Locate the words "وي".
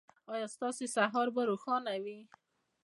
2.03-2.19